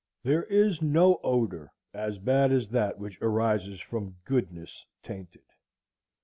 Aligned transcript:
There 0.23 0.45
is 0.45 0.81
no 0.81 1.19
odor 1.23 1.71
so 1.93 2.17
bad 2.23 2.51
as 2.51 2.69
that 2.69 2.97
which 2.97 3.21
arises 3.21 3.79
from 3.79 4.15
goodness 4.25 4.83
tainted. 5.03 5.43